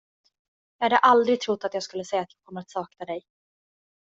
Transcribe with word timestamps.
Jag 0.77 0.85
hade 0.85 0.97
aldrig 0.97 1.41
trott 1.41 1.63
att 1.63 1.73
jag 1.73 1.83
skulle 1.83 2.05
säga 2.05 2.21
att 2.21 2.33
jag 2.33 2.41
kommer 2.43 2.61
att 2.61 2.69
sakna 2.71 3.05
dig. 3.05 3.23